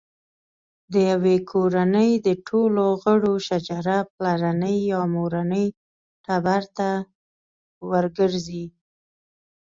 د 0.91 0.93
یوې 1.11 1.37
کورنۍ 1.51 2.11
د 2.27 2.29
ټولو 2.47 2.83
غړو 3.01 3.33
شجره 3.47 3.97
پلرني 4.15 4.75
یا 4.91 5.01
مورني 5.13 5.65
ټبر 6.25 6.61
ته 6.77 6.89
ورګرځي. 7.89 8.65